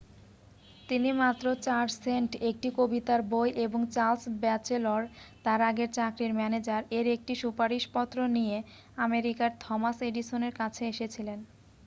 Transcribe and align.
তিনি 0.89 1.09
মাত্র 1.21 1.45
4 1.65 1.87
সেন্ট 1.97 2.31
একটি 2.49 2.69
কবিতার 2.77 3.21
বই 3.31 3.49
এবং 3.65 3.81
চার্লস 3.95 4.23
ব্যাচেলর 4.41 5.01
তাঁর 5.45 5.59
আগের 5.69 5.89
চাকরির 5.97 6.33
ম্যানেজার-এর 6.33 7.05
একটি 7.07 7.33
সুপারিশপত্র 7.41 8.17
নিয়ে 8.37 8.57
আমেরিকার 8.97 9.51
থমাস 9.63 9.97
এডিসনের 10.09 10.53
কাছে 10.59 10.83
এসেছিলেন। 10.87 11.39